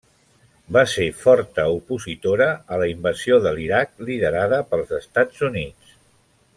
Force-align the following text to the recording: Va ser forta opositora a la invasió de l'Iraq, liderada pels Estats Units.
Va 0.77 0.81
ser 0.93 1.05
forta 1.19 1.65
opositora 1.75 2.47
a 2.77 2.79
la 2.85 2.89
invasió 2.95 3.37
de 3.47 3.55
l'Iraq, 3.61 3.93
liderada 4.11 4.63
pels 4.73 4.99
Estats 5.03 5.49
Units. 5.53 5.99